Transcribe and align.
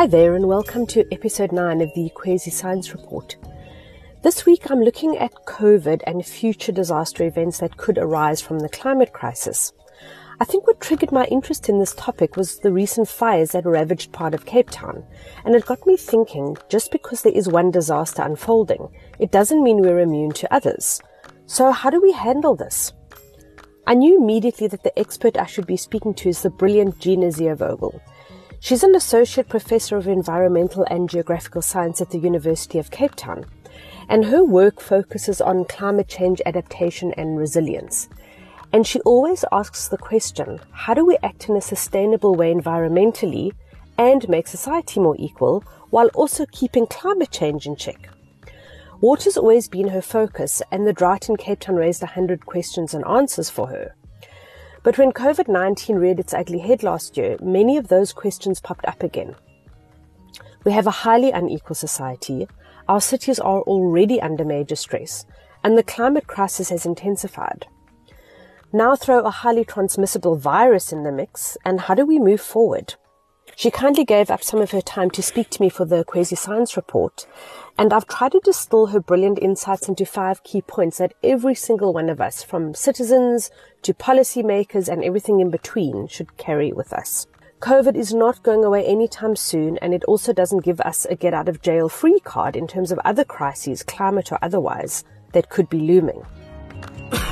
Hi 0.00 0.06
there, 0.06 0.34
and 0.34 0.48
welcome 0.48 0.86
to 0.86 1.04
episode 1.12 1.52
9 1.52 1.82
of 1.82 1.92
the 1.94 2.10
Kwezi 2.14 2.50
Science 2.50 2.94
Report. 2.94 3.36
This 4.22 4.46
week 4.46 4.70
I'm 4.70 4.80
looking 4.80 5.18
at 5.18 5.44
COVID 5.44 6.00
and 6.06 6.24
future 6.24 6.72
disaster 6.72 7.22
events 7.24 7.58
that 7.58 7.76
could 7.76 7.98
arise 7.98 8.40
from 8.40 8.60
the 8.60 8.70
climate 8.70 9.12
crisis. 9.12 9.74
I 10.40 10.46
think 10.46 10.66
what 10.66 10.80
triggered 10.80 11.12
my 11.12 11.26
interest 11.26 11.68
in 11.68 11.78
this 11.78 11.92
topic 11.92 12.38
was 12.38 12.60
the 12.60 12.72
recent 12.72 13.08
fires 13.08 13.50
that 13.50 13.66
ravaged 13.66 14.10
part 14.10 14.32
of 14.32 14.46
Cape 14.46 14.70
Town. 14.70 15.04
And 15.44 15.54
it 15.54 15.66
got 15.66 15.86
me 15.86 15.98
thinking 15.98 16.56
just 16.70 16.92
because 16.92 17.20
there 17.20 17.34
is 17.34 17.46
one 17.46 17.70
disaster 17.70 18.22
unfolding, 18.22 18.88
it 19.18 19.30
doesn't 19.30 19.62
mean 19.62 19.82
we're 19.82 20.00
immune 20.00 20.32
to 20.32 20.50
others. 20.54 21.02
So, 21.44 21.72
how 21.72 21.90
do 21.90 22.00
we 22.00 22.12
handle 22.12 22.56
this? 22.56 22.94
I 23.86 23.92
knew 23.92 24.16
immediately 24.16 24.66
that 24.68 24.82
the 24.82 24.98
expert 24.98 25.36
I 25.36 25.44
should 25.44 25.66
be 25.66 25.76
speaking 25.76 26.14
to 26.14 26.30
is 26.30 26.40
the 26.40 26.48
brilliant 26.48 27.00
Gina 27.00 27.26
Ziervogel. 27.26 28.00
She's 28.62 28.82
an 28.82 28.94
associate 28.94 29.48
professor 29.48 29.96
of 29.96 30.06
environmental 30.06 30.86
and 30.90 31.08
geographical 31.08 31.62
science 31.62 32.02
at 32.02 32.10
the 32.10 32.18
University 32.18 32.78
of 32.78 32.90
Cape 32.90 33.14
Town, 33.16 33.46
and 34.06 34.26
her 34.26 34.44
work 34.44 34.80
focuses 34.80 35.40
on 35.40 35.64
climate 35.64 36.08
change 36.08 36.42
adaptation 36.44 37.14
and 37.16 37.38
resilience. 37.38 38.10
And 38.70 38.86
she 38.86 39.00
always 39.00 39.46
asks 39.50 39.88
the 39.88 39.96
question 39.96 40.60
how 40.72 40.92
do 40.92 41.06
we 41.06 41.16
act 41.22 41.48
in 41.48 41.56
a 41.56 41.62
sustainable 41.62 42.34
way 42.34 42.52
environmentally 42.52 43.52
and 43.96 44.28
make 44.28 44.46
society 44.46 45.00
more 45.00 45.16
equal 45.18 45.64
while 45.88 46.08
also 46.08 46.44
keeping 46.52 46.86
climate 46.86 47.30
change 47.30 47.66
in 47.66 47.76
check? 47.76 48.10
Water's 49.00 49.38
always 49.38 49.68
been 49.68 49.88
her 49.88 50.02
focus, 50.02 50.60
and 50.70 50.86
the 50.86 50.92
drought 50.92 51.30
in 51.30 51.38
Cape 51.38 51.60
Town 51.60 51.76
raised 51.76 52.02
100 52.02 52.44
questions 52.44 52.92
and 52.92 53.06
answers 53.06 53.48
for 53.48 53.68
her. 53.68 53.94
But 54.82 54.96
when 54.96 55.12
COVID 55.12 55.48
19 55.48 55.96
reared 55.96 56.20
its 56.20 56.32
ugly 56.32 56.58
head 56.58 56.82
last 56.82 57.16
year, 57.16 57.36
many 57.42 57.76
of 57.76 57.88
those 57.88 58.12
questions 58.12 58.60
popped 58.60 58.86
up 58.86 59.02
again. 59.02 59.34
We 60.64 60.72
have 60.72 60.86
a 60.86 61.02
highly 61.02 61.30
unequal 61.30 61.74
society, 61.74 62.48
our 62.88 63.00
cities 63.00 63.38
are 63.38 63.60
already 63.62 64.20
under 64.20 64.44
major 64.44 64.76
stress, 64.76 65.24
and 65.62 65.76
the 65.76 65.82
climate 65.82 66.26
crisis 66.26 66.70
has 66.70 66.86
intensified. 66.86 67.66
Now 68.72 68.96
throw 68.96 69.20
a 69.20 69.30
highly 69.30 69.64
transmissible 69.64 70.36
virus 70.36 70.92
in 70.92 71.02
the 71.02 71.12
mix, 71.12 71.56
and 71.64 71.80
how 71.80 71.94
do 71.94 72.06
we 72.06 72.18
move 72.18 72.40
forward? 72.40 72.94
She 73.60 73.70
kindly 73.70 74.06
gave 74.06 74.30
up 74.30 74.42
some 74.42 74.62
of 74.62 74.70
her 74.70 74.80
time 74.80 75.10
to 75.10 75.22
speak 75.22 75.50
to 75.50 75.60
me 75.60 75.68
for 75.68 75.84
the 75.84 76.02
Kwezi 76.02 76.34
Science 76.34 76.78
Report, 76.78 77.26
and 77.76 77.92
I've 77.92 78.06
tried 78.06 78.32
to 78.32 78.40
distill 78.42 78.86
her 78.86 79.00
brilliant 79.00 79.38
insights 79.38 79.86
into 79.86 80.06
five 80.06 80.42
key 80.44 80.62
points 80.62 80.96
that 80.96 81.12
every 81.22 81.54
single 81.54 81.92
one 81.92 82.08
of 82.08 82.22
us, 82.22 82.42
from 82.42 82.72
citizens 82.72 83.50
to 83.82 83.92
policymakers 83.92 84.88
and 84.88 85.04
everything 85.04 85.40
in 85.40 85.50
between, 85.50 86.06
should 86.06 86.38
carry 86.38 86.72
with 86.72 86.94
us. 86.94 87.26
COVID 87.58 87.96
is 87.96 88.14
not 88.14 88.42
going 88.42 88.64
away 88.64 88.82
anytime 88.86 89.36
soon, 89.36 89.76
and 89.82 89.92
it 89.92 90.04
also 90.04 90.32
doesn't 90.32 90.64
give 90.64 90.80
us 90.80 91.04
a 91.10 91.14
get 91.14 91.34
out 91.34 91.46
of 91.46 91.60
jail 91.60 91.90
free 91.90 92.20
card 92.20 92.56
in 92.56 92.66
terms 92.66 92.90
of 92.90 92.98
other 93.04 93.24
crises, 93.24 93.82
climate 93.82 94.32
or 94.32 94.38
otherwise, 94.40 95.04
that 95.34 95.50
could 95.50 95.68
be 95.68 95.80
looming. 95.80 96.24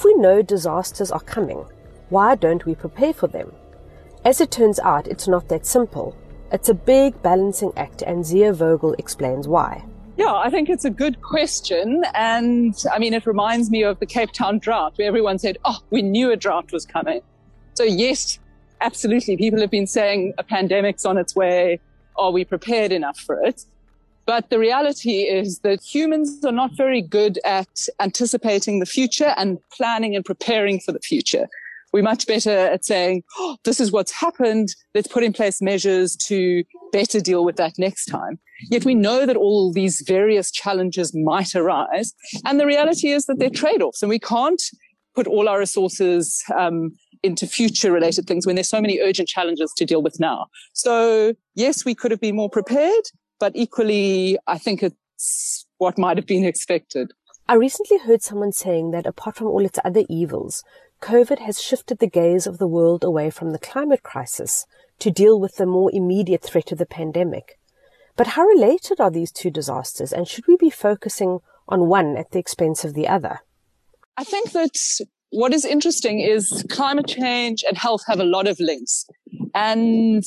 If 0.00 0.04
we 0.06 0.14
know 0.14 0.40
disasters 0.40 1.10
are 1.10 1.20
coming, 1.20 1.62
why 2.08 2.34
don't 2.34 2.64
we 2.64 2.74
prepare 2.74 3.12
for 3.12 3.26
them? 3.26 3.52
As 4.24 4.40
it 4.40 4.50
turns 4.50 4.78
out, 4.78 5.06
it's 5.06 5.28
not 5.28 5.50
that 5.50 5.66
simple. 5.66 6.16
It's 6.50 6.70
a 6.70 6.74
big 6.74 7.22
balancing 7.22 7.70
act, 7.76 8.00
and 8.00 8.24
Ziervogel 8.24 8.98
explains 8.98 9.46
why. 9.46 9.84
Yeah, 10.16 10.32
I 10.32 10.48
think 10.48 10.70
it's 10.70 10.86
a 10.86 10.90
good 10.90 11.20
question. 11.20 12.02
And 12.14 12.74
I 12.90 12.98
mean, 12.98 13.12
it 13.12 13.26
reminds 13.26 13.70
me 13.70 13.82
of 13.82 13.98
the 13.98 14.06
Cape 14.06 14.32
Town 14.32 14.58
drought, 14.58 14.94
where 14.96 15.06
everyone 15.06 15.38
said, 15.38 15.58
oh, 15.66 15.80
we 15.90 16.00
knew 16.00 16.30
a 16.30 16.36
drought 16.36 16.72
was 16.72 16.86
coming. 16.86 17.20
So, 17.74 17.84
yes, 17.84 18.38
absolutely. 18.80 19.36
People 19.36 19.60
have 19.60 19.70
been 19.70 19.86
saying 19.86 20.32
a 20.38 20.42
pandemic's 20.42 21.04
on 21.04 21.18
its 21.18 21.36
way. 21.36 21.78
Are 22.16 22.30
we 22.30 22.46
prepared 22.46 22.90
enough 22.90 23.20
for 23.20 23.38
it? 23.44 23.66
But 24.26 24.50
the 24.50 24.58
reality 24.58 25.22
is 25.22 25.60
that 25.60 25.82
humans 25.82 26.44
are 26.44 26.52
not 26.52 26.76
very 26.76 27.02
good 27.02 27.38
at 27.44 27.86
anticipating 28.00 28.78
the 28.78 28.86
future 28.86 29.34
and 29.36 29.58
planning 29.76 30.14
and 30.14 30.24
preparing 30.24 30.78
for 30.80 30.92
the 30.92 31.00
future. 31.00 31.48
We're 31.92 32.04
much 32.04 32.26
better 32.28 32.56
at 32.56 32.84
saying, 32.84 33.24
oh, 33.38 33.56
this 33.64 33.80
is 33.80 33.90
what's 33.90 34.12
happened. 34.12 34.68
Let's 34.94 35.08
put 35.08 35.24
in 35.24 35.32
place 35.32 35.60
measures 35.60 36.14
to 36.28 36.62
better 36.92 37.20
deal 37.20 37.44
with 37.44 37.56
that 37.56 37.72
next 37.78 38.06
time. 38.06 38.38
Yet 38.70 38.84
we 38.84 38.94
know 38.94 39.26
that 39.26 39.36
all 39.36 39.72
these 39.72 40.02
various 40.06 40.52
challenges 40.52 41.12
might 41.14 41.56
arise. 41.56 42.14
And 42.44 42.60
the 42.60 42.66
reality 42.66 43.08
is 43.10 43.26
that 43.26 43.40
they're 43.40 43.50
trade-offs 43.50 44.02
and 44.02 44.10
we 44.10 44.20
can't 44.20 44.62
put 45.16 45.26
all 45.26 45.48
our 45.48 45.58
resources 45.58 46.44
um, 46.56 46.92
into 47.22 47.46
future 47.46 47.90
related 47.90 48.26
things 48.26 48.46
when 48.46 48.54
there's 48.54 48.68
so 48.68 48.80
many 48.80 49.00
urgent 49.00 49.28
challenges 49.28 49.72
to 49.76 49.84
deal 49.84 50.02
with 50.02 50.20
now. 50.20 50.46
So 50.72 51.34
yes, 51.54 51.84
we 51.84 51.94
could 51.94 52.12
have 52.12 52.20
been 52.20 52.36
more 52.36 52.50
prepared, 52.50 53.04
but 53.40 53.56
equally, 53.56 54.38
I 54.46 54.58
think 54.58 54.82
it's 54.82 55.66
what 55.78 55.98
might 55.98 56.18
have 56.18 56.26
been 56.26 56.44
expected. 56.44 57.12
I 57.48 57.54
recently 57.54 57.98
heard 57.98 58.22
someone 58.22 58.52
saying 58.52 58.92
that 58.92 59.06
apart 59.06 59.36
from 59.36 59.48
all 59.48 59.64
its 59.64 59.80
other 59.84 60.04
evils, 60.08 60.62
COVID 61.02 61.40
has 61.40 61.60
shifted 61.60 61.98
the 61.98 62.06
gaze 62.06 62.46
of 62.46 62.58
the 62.58 62.68
world 62.68 63.02
away 63.02 63.30
from 63.30 63.50
the 63.50 63.58
climate 63.58 64.02
crisis 64.04 64.66
to 65.00 65.10
deal 65.10 65.40
with 65.40 65.56
the 65.56 65.66
more 65.66 65.90
immediate 65.92 66.42
threat 66.42 66.70
of 66.70 66.78
the 66.78 66.86
pandemic. 66.86 67.58
But 68.16 68.28
how 68.28 68.42
related 68.42 69.00
are 69.00 69.10
these 69.10 69.32
two 69.32 69.50
disasters, 69.50 70.12
and 70.12 70.28
should 70.28 70.46
we 70.46 70.56
be 70.56 70.70
focusing 70.70 71.40
on 71.68 71.88
one 71.88 72.16
at 72.16 72.30
the 72.30 72.38
expense 72.38 72.84
of 72.84 72.94
the 72.94 73.08
other? 73.08 73.40
I 74.16 74.24
think 74.24 74.52
that 74.52 74.76
what 75.30 75.54
is 75.54 75.64
interesting 75.64 76.20
is 76.20 76.64
climate 76.68 77.06
change 77.06 77.64
and 77.66 77.78
health 77.78 78.02
have 78.06 78.20
a 78.20 78.24
lot 78.24 78.46
of 78.46 78.60
links. 78.60 79.06
And 79.54 80.22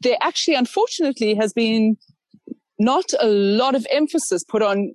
there 0.00 0.18
actually, 0.20 0.56
unfortunately, 0.56 1.34
has 1.34 1.52
been 1.52 1.96
not 2.78 3.04
a 3.20 3.26
lot 3.26 3.74
of 3.74 3.86
emphasis 3.90 4.44
put 4.44 4.62
on 4.62 4.94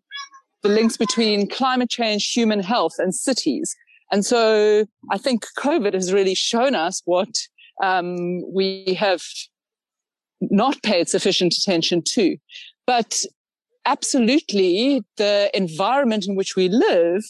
the 0.61 0.69
links 0.69 0.97
between 0.97 1.47
climate 1.47 1.89
change, 1.89 2.31
human 2.31 2.61
health, 2.61 2.93
and 2.97 3.13
cities. 3.13 3.75
And 4.11 4.25
so 4.25 4.85
I 5.11 5.17
think 5.17 5.45
COVID 5.57 5.93
has 5.93 6.13
really 6.13 6.35
shown 6.35 6.75
us 6.75 7.01
what 7.05 7.35
um, 7.83 8.41
we 8.53 8.95
have 8.99 9.21
not 10.41 10.81
paid 10.83 11.09
sufficient 11.09 11.53
attention 11.53 12.01
to. 12.09 12.37
But 12.85 13.23
absolutely, 13.85 15.01
the 15.17 15.49
environment 15.53 16.27
in 16.27 16.35
which 16.35 16.55
we 16.55 16.69
live 16.69 17.23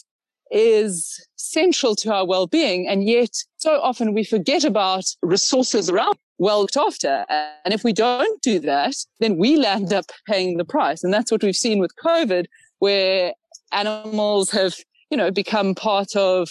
is 0.50 1.26
central 1.44 1.94
to 1.96 2.12
our 2.12 2.26
well-being. 2.26 2.88
And 2.88 3.04
yet 3.04 3.30
so 3.56 3.80
often 3.80 4.14
we 4.14 4.24
forget 4.24 4.64
about 4.64 5.04
resources 5.22 5.90
around 5.90 6.16
well 6.38 6.60
looked 6.60 6.76
after. 6.76 7.24
And 7.28 7.72
if 7.72 7.84
we 7.84 7.92
don't 7.92 8.42
do 8.42 8.58
that, 8.60 8.94
then 9.20 9.36
we'll 9.36 9.64
end 9.64 9.92
up 9.92 10.06
paying 10.26 10.56
the 10.56 10.64
price. 10.64 11.04
And 11.04 11.12
that's 11.12 11.30
what 11.30 11.42
we've 11.42 11.56
seen 11.56 11.78
with 11.78 11.92
COVID, 11.96 12.46
where 12.80 13.34
animals 13.72 14.50
have, 14.50 14.74
you 15.10 15.16
know, 15.16 15.30
become 15.30 15.74
part 15.74 16.16
of 16.16 16.50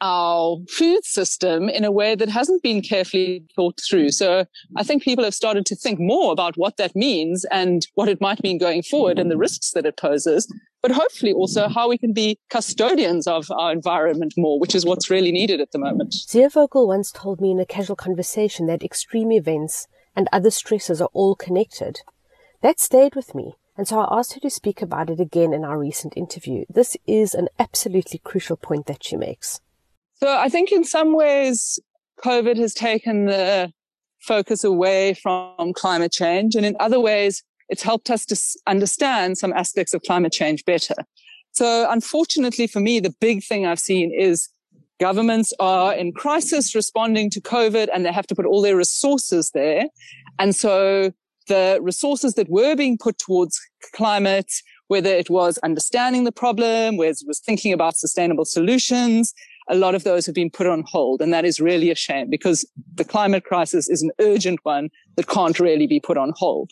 our 0.00 0.58
food 0.68 1.04
system 1.04 1.68
in 1.68 1.84
a 1.84 1.92
way 1.92 2.14
that 2.14 2.28
hasn't 2.28 2.62
been 2.62 2.80
carefully 2.80 3.44
thought 3.56 3.80
through. 3.80 4.10
So 4.10 4.46
I 4.76 4.82
think 4.82 5.02
people 5.02 5.24
have 5.24 5.34
started 5.34 5.66
to 5.66 5.76
think 5.76 5.98
more 5.98 6.32
about 6.32 6.56
what 6.56 6.76
that 6.76 6.94
means 6.94 7.44
and 7.50 7.86
what 7.94 8.08
it 8.08 8.20
might 8.20 8.42
mean 8.42 8.58
going 8.58 8.82
forward 8.82 9.18
and 9.18 9.30
the 9.30 9.36
risks 9.36 9.72
that 9.72 9.86
it 9.86 9.96
poses, 9.96 10.52
but 10.82 10.92
hopefully 10.92 11.32
also 11.32 11.68
how 11.68 11.88
we 11.88 11.98
can 11.98 12.12
be 12.12 12.38
custodians 12.50 13.26
of 13.26 13.50
our 13.50 13.72
environment 13.72 14.34
more, 14.36 14.60
which 14.60 14.74
is 14.74 14.84
what's 14.84 15.10
really 15.10 15.32
needed 15.32 15.60
at 15.60 15.72
the 15.72 15.78
moment. 15.78 16.12
Ziervogel 16.12 16.86
once 16.86 17.10
told 17.10 17.40
me 17.40 17.50
in 17.50 17.60
a 17.60 17.66
casual 17.66 17.96
conversation 17.96 18.66
that 18.66 18.84
extreme 18.84 19.32
events 19.32 19.88
and 20.14 20.28
other 20.32 20.50
stresses 20.50 21.00
are 21.00 21.10
all 21.12 21.34
connected. 21.34 22.00
That 22.60 22.80
stayed 22.80 23.14
with 23.14 23.34
me. 23.34 23.54
And 23.76 23.86
so 23.86 24.00
I 24.00 24.18
asked 24.18 24.34
her 24.34 24.40
to 24.40 24.50
speak 24.50 24.82
about 24.82 25.08
it 25.08 25.20
again 25.20 25.52
in 25.52 25.64
our 25.64 25.78
recent 25.78 26.16
interview. 26.16 26.64
This 26.68 26.96
is 27.06 27.32
an 27.32 27.48
absolutely 27.60 28.18
crucial 28.18 28.56
point 28.56 28.86
that 28.86 29.04
she 29.04 29.16
makes. 29.16 29.60
So 30.20 30.36
I 30.36 30.48
think 30.48 30.72
in 30.72 30.84
some 30.84 31.14
ways, 31.14 31.78
COVID 32.24 32.56
has 32.56 32.74
taken 32.74 33.26
the 33.26 33.72
focus 34.20 34.64
away 34.64 35.14
from 35.14 35.72
climate 35.74 36.12
change. 36.12 36.56
And 36.56 36.66
in 36.66 36.76
other 36.80 37.00
ways, 37.00 37.42
it's 37.68 37.82
helped 37.82 38.10
us 38.10 38.24
to 38.26 38.36
understand 38.66 39.38
some 39.38 39.52
aspects 39.52 39.94
of 39.94 40.02
climate 40.02 40.32
change 40.32 40.64
better. 40.64 40.94
So 41.52 41.86
unfortunately 41.90 42.66
for 42.66 42.80
me, 42.80 43.00
the 43.00 43.14
big 43.20 43.44
thing 43.44 43.66
I've 43.66 43.78
seen 43.78 44.12
is 44.12 44.48
governments 45.00 45.52
are 45.60 45.94
in 45.94 46.12
crisis 46.12 46.74
responding 46.74 47.30
to 47.30 47.40
COVID 47.40 47.88
and 47.94 48.04
they 48.04 48.12
have 48.12 48.26
to 48.28 48.34
put 48.34 48.46
all 48.46 48.62
their 48.62 48.76
resources 48.76 49.50
there. 49.52 49.86
And 50.38 50.54
so 50.54 51.12
the 51.46 51.78
resources 51.80 52.34
that 52.34 52.48
were 52.48 52.74
being 52.76 52.98
put 52.98 53.18
towards 53.18 53.60
climate, 53.94 54.52
whether 54.88 55.10
it 55.10 55.30
was 55.30 55.58
understanding 55.58 56.24
the 56.24 56.32
problem, 56.32 56.96
whether 56.96 57.10
it 57.10 57.26
was 57.26 57.40
thinking 57.40 57.72
about 57.72 57.96
sustainable 57.96 58.44
solutions, 58.44 59.34
a 59.68 59.74
lot 59.74 59.94
of 59.94 60.04
those 60.04 60.26
have 60.26 60.34
been 60.34 60.50
put 60.50 60.66
on 60.66 60.84
hold. 60.86 61.20
And 61.20 61.32
that 61.32 61.44
is 61.44 61.60
really 61.60 61.90
a 61.90 61.94
shame 61.94 62.30
because 62.30 62.64
the 62.94 63.04
climate 63.04 63.44
crisis 63.44 63.88
is 63.88 64.02
an 64.02 64.10
urgent 64.20 64.60
one 64.62 64.90
that 65.16 65.28
can't 65.28 65.60
really 65.60 65.86
be 65.86 66.00
put 66.00 66.16
on 66.16 66.32
hold. 66.36 66.70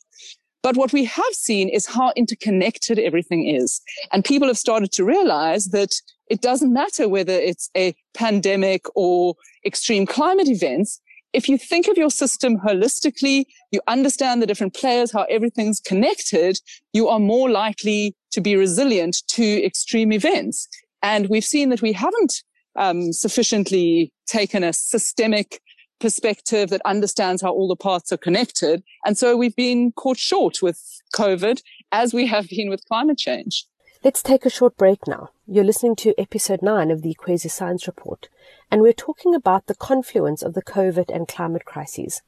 But 0.62 0.76
what 0.76 0.92
we 0.92 1.04
have 1.04 1.32
seen 1.32 1.68
is 1.68 1.86
how 1.86 2.12
interconnected 2.16 2.98
everything 2.98 3.46
is. 3.46 3.80
And 4.12 4.24
people 4.24 4.48
have 4.48 4.58
started 4.58 4.90
to 4.92 5.04
realize 5.04 5.66
that 5.66 5.94
it 6.28 6.40
doesn't 6.40 6.72
matter 6.72 7.08
whether 7.08 7.32
it's 7.32 7.70
a 7.76 7.94
pandemic 8.14 8.84
or 8.96 9.36
extreme 9.64 10.06
climate 10.06 10.48
events. 10.48 11.00
If 11.32 11.48
you 11.48 11.56
think 11.58 11.86
of 11.86 11.96
your 11.96 12.10
system 12.10 12.58
holistically, 12.58 13.44
you 13.70 13.80
understand 13.86 14.42
the 14.42 14.46
different 14.46 14.74
players, 14.74 15.12
how 15.12 15.22
everything's 15.30 15.80
connected, 15.80 16.58
you 16.92 17.08
are 17.08 17.20
more 17.20 17.48
likely 17.48 18.16
to 18.32 18.40
be 18.40 18.56
resilient 18.56 19.18
to 19.28 19.64
extreme 19.64 20.12
events. 20.12 20.66
And 21.02 21.28
we've 21.28 21.44
seen 21.44 21.68
that 21.68 21.82
we 21.82 21.92
haven't 21.92 22.42
um, 22.76 23.12
sufficiently 23.12 24.12
taken 24.26 24.62
a 24.64 24.72
systemic 24.72 25.60
perspective 25.98 26.70
that 26.70 26.82
understands 26.84 27.42
how 27.42 27.50
all 27.52 27.68
the 27.68 27.76
parts 27.76 28.12
are 28.12 28.18
connected. 28.18 28.82
And 29.04 29.16
so 29.16 29.36
we've 29.36 29.56
been 29.56 29.92
caught 29.92 30.18
short 30.18 30.62
with 30.62 31.00
COVID 31.14 31.62
as 31.92 32.12
we 32.12 32.26
have 32.26 32.48
been 32.48 32.68
with 32.68 32.86
climate 32.86 33.18
change. 33.18 33.66
Let's 34.04 34.22
take 34.22 34.44
a 34.44 34.50
short 34.50 34.76
break 34.76 35.08
now. 35.08 35.30
You're 35.46 35.64
listening 35.64 35.96
to 35.96 36.14
episode 36.18 36.62
9 36.62 36.90
of 36.90 37.02
the 37.02 37.16
Kwezi 37.18 37.50
Science 37.50 37.86
Report, 37.86 38.28
and 38.70 38.82
we're 38.82 38.92
talking 38.92 39.34
about 39.34 39.66
the 39.66 39.74
confluence 39.74 40.42
of 40.42 40.54
the 40.54 40.62
COVID 40.62 41.12
and 41.12 41.26
climate 41.26 41.64
crises. 41.64 42.22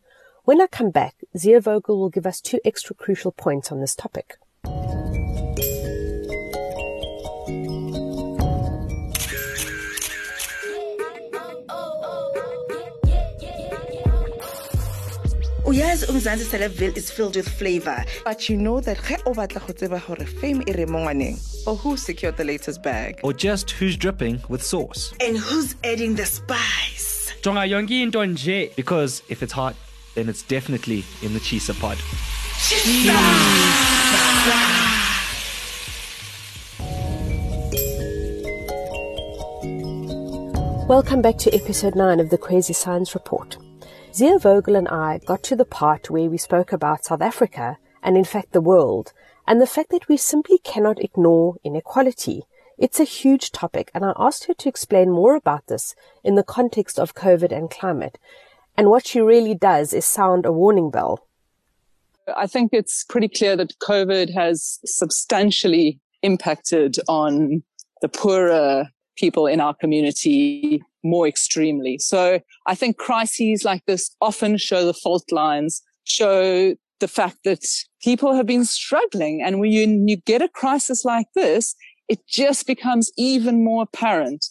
When 0.44 0.60
I 0.60 0.66
come 0.66 0.90
back, 0.90 1.16
Ziervogel 1.36 1.98
will 1.98 2.08
give 2.08 2.26
us 2.26 2.40
two 2.40 2.58
extra 2.64 2.96
crucial 2.96 3.32
points 3.32 3.70
on 3.70 3.80
this 3.80 3.94
topic. 3.94 4.38
Uyazi 15.98 16.12
umzansi 16.12 16.44
celebville 16.44 16.96
is 16.96 17.10
filled 17.10 17.34
with 17.34 17.48
flavor. 17.48 18.04
But 18.24 18.48
you 18.48 18.56
know 18.56 18.80
that 18.80 18.98
ge 18.98 19.16
o 19.26 19.32
batla 19.34 19.66
go 19.66 19.72
tseba 19.72 20.00
gore 20.06 20.26
fame 20.26 20.62
re 20.68 20.84
mo 20.84 20.98
ngwaneng 20.98 21.38
or 21.66 21.74
who 21.74 21.96
secured 21.96 22.36
the 22.36 22.44
latest 22.44 22.82
bag? 22.82 23.18
Or 23.24 23.32
just 23.32 23.72
who's 23.72 23.96
dripping 23.96 24.40
with 24.48 24.62
sauce? 24.62 25.12
And 25.20 25.36
who's 25.36 25.74
adding 25.82 26.14
the 26.14 26.24
spice? 26.24 27.32
Jonga 27.42 27.66
yonke 27.66 28.00
into 28.00 28.18
nje. 28.18 28.76
Because 28.76 29.22
if 29.28 29.42
it's 29.42 29.52
hot 29.52 29.74
then 30.14 30.28
it's 30.28 30.42
definitely 30.42 31.04
in 31.20 31.34
the 31.34 31.40
chisa 31.40 31.74
pod 31.80 31.98
Welcome 40.88 41.22
back 41.22 41.38
to 41.38 41.52
episode 41.52 41.96
9 41.96 42.20
of 42.20 42.30
the 42.30 42.38
Kwezi 42.38 42.74
Science 42.74 43.14
Report. 43.14 43.58
Ziervogel 44.18 44.76
and 44.76 44.88
I 44.88 45.20
got 45.24 45.44
to 45.44 45.54
the 45.54 45.64
part 45.64 46.10
where 46.10 46.28
we 46.28 46.38
spoke 46.38 46.72
about 46.72 47.04
South 47.04 47.22
Africa 47.22 47.78
and 48.02 48.16
in 48.16 48.24
fact 48.24 48.50
the 48.50 48.60
world 48.60 49.12
and 49.46 49.60
the 49.60 49.66
fact 49.66 49.90
that 49.90 50.08
we 50.08 50.16
simply 50.16 50.58
cannot 50.58 50.98
ignore 50.98 51.54
inequality. 51.62 52.42
It's 52.76 52.98
a 52.98 53.04
huge 53.04 53.52
topic 53.52 53.92
and 53.94 54.04
I 54.04 54.12
asked 54.16 54.46
her 54.46 54.54
to 54.54 54.68
explain 54.68 55.12
more 55.12 55.36
about 55.36 55.68
this 55.68 55.94
in 56.24 56.34
the 56.34 56.42
context 56.42 56.98
of 56.98 57.14
COVID 57.14 57.56
and 57.56 57.70
climate. 57.70 58.18
And 58.76 58.90
what 58.90 59.06
she 59.06 59.20
really 59.20 59.54
does 59.54 59.92
is 59.92 60.04
sound 60.04 60.46
a 60.46 60.52
warning 60.52 60.90
bell. 60.90 61.24
I 62.36 62.48
think 62.48 62.70
it's 62.72 63.04
pretty 63.04 63.28
clear 63.28 63.54
that 63.54 63.78
COVID 63.78 64.34
has 64.34 64.80
substantially 64.84 66.00
impacted 66.22 66.96
on 67.06 67.62
the 68.02 68.08
poorer 68.08 68.88
people 69.14 69.46
in 69.46 69.60
our 69.60 69.74
community 69.74 70.82
more 71.04 71.26
extremely. 71.26 71.98
So 71.98 72.40
I 72.66 72.74
think 72.74 72.96
crises 72.96 73.64
like 73.64 73.84
this 73.86 74.14
often 74.20 74.56
show 74.56 74.84
the 74.84 74.94
fault 74.94 75.30
lines, 75.30 75.82
show 76.04 76.74
the 77.00 77.08
fact 77.08 77.38
that 77.44 77.64
people 78.02 78.34
have 78.34 78.46
been 78.46 78.64
struggling. 78.64 79.42
And 79.42 79.60
when 79.60 79.70
you, 79.70 80.04
you 80.06 80.16
get 80.16 80.42
a 80.42 80.48
crisis 80.48 81.04
like 81.04 81.28
this, 81.34 81.74
it 82.08 82.20
just 82.26 82.66
becomes 82.66 83.10
even 83.16 83.64
more 83.64 83.82
apparent. 83.82 84.44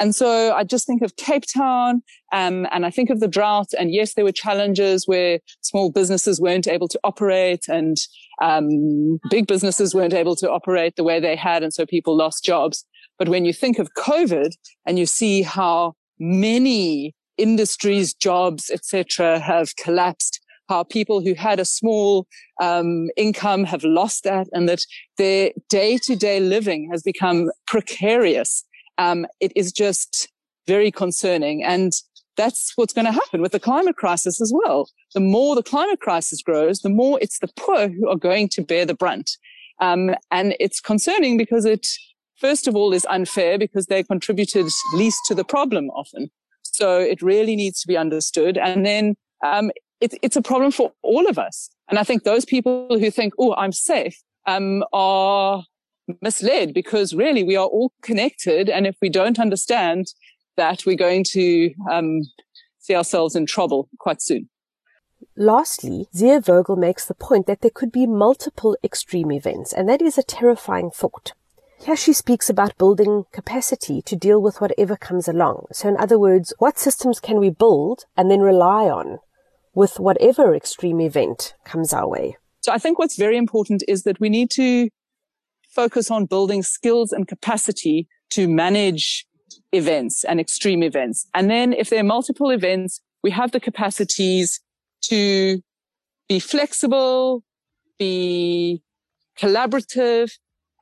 And 0.00 0.14
so 0.14 0.54
I 0.54 0.64
just 0.64 0.86
think 0.86 1.02
of 1.02 1.16
Cape 1.16 1.44
Town, 1.54 2.02
um, 2.32 2.66
and 2.72 2.86
I 2.86 2.90
think 2.90 3.10
of 3.10 3.20
the 3.20 3.28
drought. 3.28 3.68
And 3.78 3.92
yes, 3.92 4.14
there 4.14 4.24
were 4.24 4.32
challenges 4.32 5.06
where 5.06 5.40
small 5.60 5.92
businesses 5.92 6.40
weren't 6.40 6.66
able 6.66 6.88
to 6.88 6.98
operate 7.04 7.68
and 7.68 7.98
um, 8.40 9.20
big 9.28 9.46
businesses 9.46 9.94
weren't 9.94 10.14
able 10.14 10.36
to 10.36 10.50
operate 10.50 10.96
the 10.96 11.04
way 11.04 11.20
they 11.20 11.36
had. 11.36 11.62
And 11.62 11.74
so 11.74 11.84
people 11.84 12.16
lost 12.16 12.42
jobs. 12.42 12.86
But 13.20 13.28
when 13.28 13.44
you 13.44 13.52
think 13.52 13.78
of 13.78 13.92
COVID 13.92 14.52
and 14.86 14.98
you 14.98 15.04
see 15.04 15.42
how 15.42 15.94
many 16.18 17.14
industries, 17.36 18.14
jobs, 18.14 18.70
etc., 18.70 19.38
have 19.38 19.76
collapsed, 19.76 20.40
how 20.70 20.84
people 20.84 21.20
who 21.20 21.34
had 21.34 21.60
a 21.60 21.66
small 21.66 22.26
um, 22.62 23.10
income 23.18 23.64
have 23.64 23.84
lost 23.84 24.24
that, 24.24 24.46
and 24.54 24.66
that 24.70 24.86
their 25.18 25.50
day-to-day 25.68 26.40
living 26.40 26.88
has 26.90 27.02
become 27.02 27.50
precarious. 27.66 28.64
Um, 28.96 29.26
it 29.38 29.52
is 29.54 29.70
just 29.70 30.28
very 30.66 30.90
concerning, 30.90 31.62
and 31.62 31.92
that's 32.38 32.72
what's 32.76 32.94
going 32.94 33.04
to 33.04 33.12
happen 33.12 33.42
with 33.42 33.52
the 33.52 33.60
climate 33.60 33.96
crisis 33.96 34.40
as 34.40 34.50
well. 34.54 34.88
The 35.12 35.20
more 35.20 35.54
the 35.54 35.62
climate 35.62 36.00
crisis 36.00 36.40
grows, 36.40 36.80
the 36.80 36.88
more 36.88 37.18
it's 37.20 37.40
the 37.40 37.50
poor 37.54 37.88
who 37.88 38.08
are 38.08 38.16
going 38.16 38.48
to 38.50 38.62
bear 38.62 38.86
the 38.86 38.94
brunt. 38.94 39.32
Um, 39.78 40.14
and 40.30 40.54
it's 40.58 40.80
concerning 40.80 41.36
because 41.36 41.66
it 41.66 41.86
first 42.40 42.66
of 42.66 42.74
all, 42.74 42.92
is 42.92 43.06
unfair 43.08 43.58
because 43.58 43.86
they 43.86 44.02
contributed 44.02 44.66
least 44.94 45.20
to 45.28 45.34
the 45.34 45.44
problem 45.44 45.90
often. 45.90 46.30
So 46.62 46.98
it 46.98 47.22
really 47.22 47.56
needs 47.56 47.80
to 47.82 47.88
be 47.88 47.96
understood. 47.96 48.56
And 48.56 48.86
then 48.86 49.16
um, 49.44 49.70
it, 50.00 50.14
it's 50.22 50.36
a 50.36 50.42
problem 50.42 50.70
for 50.72 50.92
all 51.02 51.28
of 51.28 51.38
us. 51.38 51.70
And 51.88 51.98
I 51.98 52.04
think 52.04 52.22
those 52.22 52.44
people 52.44 52.98
who 52.98 53.10
think, 53.10 53.34
oh, 53.38 53.54
I'm 53.54 53.72
safe, 53.72 54.16
um, 54.46 54.82
are 54.92 55.64
misled 56.22 56.74
because 56.74 57.14
really 57.14 57.44
we 57.44 57.56
are 57.56 57.66
all 57.66 57.92
connected. 58.02 58.68
And 58.68 58.86
if 58.86 58.96
we 59.02 59.08
don't 59.08 59.38
understand 59.38 60.06
that, 60.56 60.86
we're 60.86 60.96
going 60.96 61.24
to 61.24 61.72
um, 61.90 62.22
see 62.78 62.94
ourselves 62.94 63.36
in 63.36 63.46
trouble 63.46 63.88
quite 63.98 64.22
soon. 64.22 64.48
Lastly, 65.36 66.06
Ziervogel 66.14 66.76
makes 66.76 67.06
the 67.06 67.14
point 67.14 67.46
that 67.46 67.60
there 67.60 67.70
could 67.70 67.92
be 67.92 68.06
multiple 68.06 68.76
extreme 68.82 69.30
events, 69.30 69.72
and 69.72 69.88
that 69.88 70.02
is 70.02 70.18
a 70.18 70.22
terrifying 70.22 70.90
thought. 70.90 71.32
Here 71.82 71.96
she 71.96 72.12
speaks 72.12 72.50
about 72.50 72.76
building 72.76 73.24
capacity 73.32 74.02
to 74.02 74.14
deal 74.14 74.40
with 74.40 74.60
whatever 74.60 74.96
comes 74.96 75.26
along. 75.26 75.66
So 75.72 75.88
in 75.88 75.96
other 75.96 76.18
words, 76.18 76.52
what 76.58 76.78
systems 76.78 77.20
can 77.20 77.40
we 77.40 77.48
build 77.48 78.04
and 78.18 78.30
then 78.30 78.40
rely 78.40 78.84
on 78.84 79.18
with 79.74 79.98
whatever 79.98 80.54
extreme 80.54 81.00
event 81.00 81.54
comes 81.64 81.94
our 81.94 82.06
way? 82.06 82.36
So 82.60 82.70
I 82.70 82.76
think 82.76 82.98
what's 82.98 83.16
very 83.16 83.38
important 83.38 83.82
is 83.88 84.02
that 84.02 84.20
we 84.20 84.28
need 84.28 84.50
to 84.50 84.90
focus 85.70 86.10
on 86.10 86.26
building 86.26 86.62
skills 86.62 87.12
and 87.12 87.26
capacity 87.26 88.08
to 88.30 88.46
manage 88.46 89.26
events 89.72 90.22
and 90.24 90.38
extreme 90.38 90.82
events. 90.82 91.26
And 91.34 91.50
then 91.50 91.72
if 91.72 91.88
there 91.88 92.00
are 92.00 92.04
multiple 92.04 92.50
events, 92.50 93.00
we 93.22 93.30
have 93.30 93.52
the 93.52 93.60
capacities 93.60 94.60
to 95.04 95.62
be 96.28 96.40
flexible, 96.40 97.42
be 97.98 98.82
collaborative, 99.38 100.30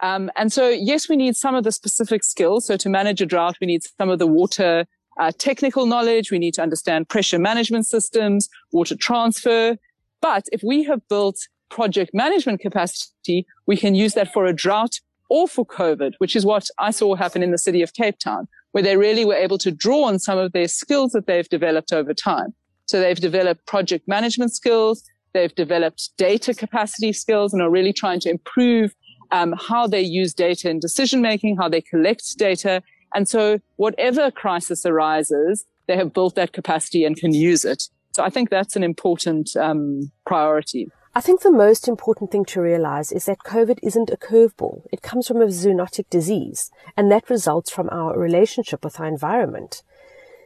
um, 0.01 0.31
and 0.37 0.53
so, 0.53 0.69
yes, 0.69 1.09
we 1.09 1.17
need 1.17 1.37
some 1.37 1.55
of 1.55 1.65
the 1.65 1.73
specific 1.73 2.23
skills. 2.25 2.67
So 2.67 2.77
to 2.77 2.89
manage 2.89 3.21
a 3.21 3.27
drought, 3.27 3.57
we 3.61 3.67
need 3.67 3.83
some 3.99 4.11
of 4.11 4.19
the 4.19 4.27
water 4.27 4.87
uh, 5.19 5.33
technical 5.39 5.87
knowledge. 5.87 6.31
We 6.31 6.39
need 6.39 6.55
to 6.55 6.63
understand 6.63 7.09
pressure 7.09 7.39
management 7.39 7.87
systems, 7.87 8.49
water 8.73 8.97
transfer. 8.97 9.77
But 10.21 10.45
if 10.53 10.63
we 10.63 10.85
have 10.85 11.07
built 11.09 11.37
project 11.69 12.13
management 12.15 12.61
capacity, 12.61 13.47
we 13.67 13.77
can 13.77 13.95
use 13.95 14.15
that 14.15 14.33
for 14.33 14.47
a 14.47 14.53
drought 14.53 15.01
or 15.29 15.47
for 15.49 15.67
COVID, 15.67 16.15
which 16.19 16.35
is 16.35 16.47
what 16.47 16.69
I 16.79 16.91
saw 16.91 17.15
happen 17.15 17.43
in 17.43 17.51
the 17.51 17.59
city 17.59 17.83
of 17.83 17.93
Cape 17.93 18.19
Town, 18.19 18.49
where 18.73 18.83
they 18.83 18.97
really 18.97 19.25
were 19.25 19.35
able 19.35 19.59
to 19.59 19.71
draw 19.71 20.05
on 20.05 20.19
some 20.19 20.39
of 20.39 20.53
their 20.53 20.69
skills 20.69 21.13
that 21.13 21.27
they've 21.27 21.49
developed 21.49 21.93
over 21.93 22.15
time. 22.15 22.55
So 22.87 23.01
they've 23.01 23.21
developed 23.21 23.67
project 23.67 24.09
management 24.09 24.55
skills. 24.55 25.05
They've 25.35 25.55
developed 25.55 26.11
data 26.17 26.55
capacity 26.55 27.13
skills 27.13 27.53
and 27.53 27.61
are 27.61 27.71
really 27.71 27.93
trying 27.93 28.21
to 28.21 28.31
improve 28.31 28.95
um, 29.31 29.55
how 29.59 29.87
they 29.87 30.01
use 30.01 30.35
data 30.35 30.71
in 30.71 30.81
decision 30.81 31.21
making, 31.21 31.57
how 31.57 31.69
they 31.69 31.81
collect 31.81 32.39
data. 32.39 32.83
And 33.15 33.29
so 33.29 33.61
whatever 33.77 34.31
crisis 34.31 34.85
arises, 34.85 35.65
they 35.87 35.97
have 35.97 36.13
built 36.13 36.35
that 36.35 36.53
capacity 36.53 37.05
and 37.05 37.17
can 37.17 37.33
use 37.33 37.65
it. 37.65 37.85
So 38.13 38.23
I 38.23 38.31
think 38.31 38.51
that's 38.51 38.77
an 38.77 38.83
important 38.83 39.57
um, 39.57 40.11
priority. 40.27 40.89
I 41.15 41.21
think 41.21 41.41
the 41.41 41.51
most 41.51 41.89
important 41.89 42.31
thing 42.31 42.45
to 42.47 42.61
realize 42.61 43.11
is 43.11 43.25
that 43.25 43.39
COVID 43.45 43.79
isn't 43.83 44.11
a 44.11 44.17
curveball. 44.17 44.83
It 44.93 45.03
comes 45.03 45.27
from 45.27 45.41
a 45.41 45.47
zoonotic 45.47 46.09
disease, 46.11 46.71
and 46.97 47.11
that 47.11 47.31
results 47.31 47.71
from 47.71 47.89
our 47.91 48.17
relationship 48.17 48.85
with 48.85 49.01
our 49.01 49.07
environment. 49.07 49.83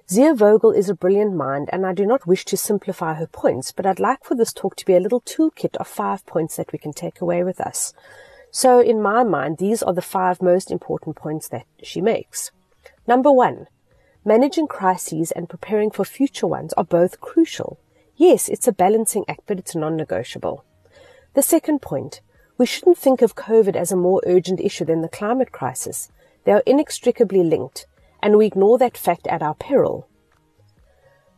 Ziervogel 0.08 0.76
is 0.76 0.88
a 0.88 0.94
brilliant 0.94 1.34
mind, 1.34 1.68
and 1.72 1.84
I 1.86 1.92
do 1.92 2.06
not 2.06 2.26
wish 2.26 2.44
to 2.46 2.56
simplify 2.56 3.14
her 3.14 3.26
points, 3.26 3.72
but 3.72 3.86
I'd 3.86 4.00
like 4.00 4.24
for 4.24 4.34
this 4.34 4.52
talk 4.52 4.76
to 4.76 4.86
be 4.86 4.94
a 4.94 5.00
little 5.00 5.20
toolkit 5.20 5.76
of 5.76 5.86
five 5.86 6.24
points 6.26 6.56
that 6.56 6.72
we 6.72 6.78
can 6.78 6.92
take 6.92 7.20
away 7.20 7.42
with 7.44 7.60
us. 7.60 7.92
So 8.54 8.80
in 8.80 9.00
my 9.00 9.24
mind, 9.24 9.56
these 9.56 9.82
are 9.82 9.94
the 9.94 10.02
five 10.02 10.42
most 10.42 10.70
important 10.70 11.16
points 11.16 11.48
that 11.48 11.64
she 11.82 12.02
makes. 12.02 12.50
Number 13.06 13.32
one, 13.32 13.66
managing 14.26 14.66
crises 14.66 15.30
and 15.30 15.48
preparing 15.48 15.90
for 15.90 16.04
future 16.04 16.46
ones 16.46 16.74
are 16.74 16.84
both 16.84 17.18
crucial. 17.18 17.80
Yes, 18.14 18.50
it's 18.50 18.68
a 18.68 18.72
balancing 18.72 19.24
act, 19.26 19.40
but 19.46 19.58
it's 19.58 19.74
non-negotiable. 19.74 20.66
The 21.32 21.42
second 21.42 21.80
point, 21.80 22.20
we 22.58 22.66
shouldn't 22.66 22.98
think 22.98 23.22
of 23.22 23.34
COVID 23.34 23.74
as 23.74 23.90
a 23.90 23.96
more 23.96 24.20
urgent 24.26 24.60
issue 24.60 24.84
than 24.84 25.00
the 25.00 25.08
climate 25.08 25.50
crisis. 25.50 26.10
They 26.44 26.52
are 26.52 26.62
inextricably 26.66 27.42
linked, 27.42 27.86
and 28.22 28.36
we 28.36 28.44
ignore 28.44 28.76
that 28.78 28.98
fact 28.98 29.26
at 29.28 29.42
our 29.42 29.54
peril. 29.54 30.06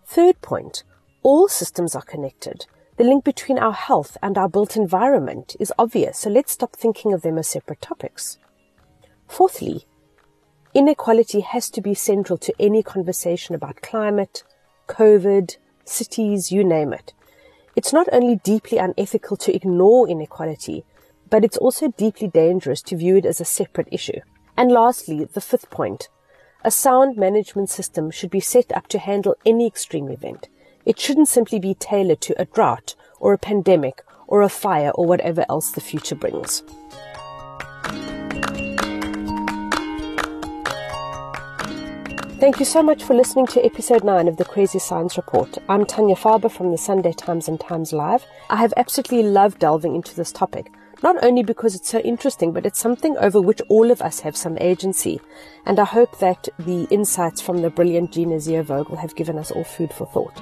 Third 0.04 0.42
point, 0.42 0.82
all 1.22 1.46
systems 1.46 1.94
are 1.94 2.02
connected. 2.02 2.66
The 2.96 3.04
link 3.04 3.24
between 3.24 3.58
our 3.58 3.72
health 3.72 4.16
and 4.22 4.38
our 4.38 4.48
built 4.48 4.76
environment 4.76 5.56
is 5.58 5.72
obvious, 5.76 6.18
so 6.18 6.30
let's 6.30 6.52
stop 6.52 6.76
thinking 6.76 7.12
of 7.12 7.22
them 7.22 7.38
as 7.38 7.48
separate 7.48 7.80
topics. 7.80 8.38
Fourthly, 9.26 9.84
inequality 10.74 11.40
has 11.40 11.70
to 11.70 11.80
be 11.80 11.94
central 11.94 12.38
to 12.38 12.54
any 12.60 12.84
conversation 12.84 13.56
about 13.56 13.82
climate, 13.82 14.44
COVID, 14.86 15.56
cities, 15.84 16.52
you 16.52 16.62
name 16.62 16.92
it. 16.92 17.12
It's 17.74 17.92
not 17.92 18.08
only 18.12 18.36
deeply 18.36 18.78
unethical 18.78 19.36
to 19.38 19.54
ignore 19.54 20.08
inequality, 20.08 20.84
but 21.30 21.44
it's 21.44 21.56
also 21.56 21.88
deeply 21.88 22.28
dangerous 22.28 22.80
to 22.82 22.96
view 22.96 23.16
it 23.16 23.26
as 23.26 23.40
a 23.40 23.44
separate 23.44 23.88
issue. 23.90 24.20
And 24.56 24.70
lastly, 24.70 25.24
the 25.24 25.40
fifth 25.40 25.68
point. 25.68 26.08
A 26.62 26.70
sound 26.70 27.16
management 27.16 27.70
system 27.70 28.12
should 28.12 28.30
be 28.30 28.40
set 28.40 28.70
up 28.70 28.86
to 28.88 29.00
handle 29.00 29.34
any 29.44 29.66
extreme 29.66 30.08
event. 30.10 30.48
It 30.86 30.98
shouldn't 31.00 31.28
simply 31.28 31.58
be 31.58 31.72
tailored 31.72 32.20
to 32.22 32.38
a 32.38 32.44
drought 32.44 32.94
or 33.18 33.32
a 33.32 33.38
pandemic 33.38 34.02
or 34.26 34.42
a 34.42 34.50
fire 34.50 34.90
or 34.90 35.06
whatever 35.06 35.46
else 35.48 35.70
the 35.70 35.80
future 35.80 36.14
brings. 36.14 36.62
Thank 42.38 42.58
you 42.58 42.66
so 42.66 42.82
much 42.82 43.02
for 43.02 43.14
listening 43.14 43.46
to 43.46 43.64
episode 43.64 44.04
9 44.04 44.28
of 44.28 44.36
the 44.36 44.44
Kwezi 44.44 44.78
Science 44.78 45.16
Report. 45.16 45.56
I'm 45.70 45.86
Tanya 45.86 46.16
Farber 46.16 46.50
from 46.50 46.70
the 46.70 46.76
Sunday 46.76 47.14
Times 47.14 47.48
and 47.48 47.58
Times 47.58 47.94
Live. 47.94 48.26
I 48.50 48.56
have 48.56 48.74
absolutely 48.76 49.22
loved 49.22 49.60
delving 49.60 49.94
into 49.94 50.14
this 50.14 50.32
topic, 50.32 50.70
not 51.02 51.16
only 51.24 51.42
because 51.42 51.74
it's 51.74 51.88
so 51.88 52.00
interesting, 52.00 52.52
but 52.52 52.66
it's 52.66 52.78
something 52.78 53.16
over 53.16 53.40
which 53.40 53.62
all 53.70 53.90
of 53.90 54.02
us 54.02 54.20
have 54.20 54.36
some 54.36 54.58
agency. 54.60 55.22
And 55.64 55.78
I 55.80 55.86
hope 55.86 56.18
that 56.18 56.46
the 56.58 56.86
insights 56.90 57.40
from 57.40 57.62
the 57.62 57.70
brilliant 57.70 58.12
Gina 58.12 58.36
Ziervogel 58.36 58.98
have 58.98 59.16
given 59.16 59.38
us 59.38 59.50
all 59.50 59.64
food 59.64 59.90
for 59.90 60.06
thought. 60.06 60.38